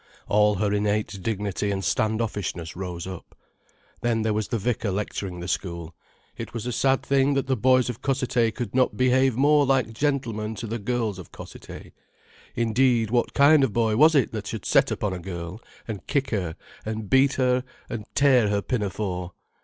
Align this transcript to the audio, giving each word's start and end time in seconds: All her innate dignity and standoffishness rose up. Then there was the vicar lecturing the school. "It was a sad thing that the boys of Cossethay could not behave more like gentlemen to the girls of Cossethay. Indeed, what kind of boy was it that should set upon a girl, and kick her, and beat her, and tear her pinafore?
All 0.27 0.55
her 0.55 0.73
innate 0.73 1.21
dignity 1.21 1.69
and 1.69 1.83
standoffishness 1.83 2.75
rose 2.75 3.05
up. 3.05 3.35
Then 4.01 4.23
there 4.23 4.33
was 4.33 4.47
the 4.47 4.57
vicar 4.57 4.89
lecturing 4.89 5.41
the 5.41 5.47
school. 5.47 5.93
"It 6.35 6.55
was 6.55 6.65
a 6.65 6.71
sad 6.71 7.03
thing 7.03 7.35
that 7.35 7.45
the 7.45 7.55
boys 7.55 7.87
of 7.87 8.01
Cossethay 8.01 8.49
could 8.49 8.73
not 8.73 8.97
behave 8.97 9.35
more 9.37 9.63
like 9.63 9.93
gentlemen 9.93 10.55
to 10.55 10.65
the 10.65 10.79
girls 10.79 11.19
of 11.19 11.31
Cossethay. 11.31 11.91
Indeed, 12.55 13.11
what 13.11 13.35
kind 13.35 13.63
of 13.63 13.73
boy 13.73 13.95
was 13.95 14.15
it 14.15 14.31
that 14.31 14.47
should 14.47 14.65
set 14.65 14.89
upon 14.89 15.13
a 15.13 15.19
girl, 15.19 15.61
and 15.87 16.07
kick 16.07 16.31
her, 16.31 16.55
and 16.83 17.07
beat 17.07 17.33
her, 17.33 17.63
and 17.87 18.05
tear 18.15 18.47
her 18.49 18.63
pinafore? 18.63 19.33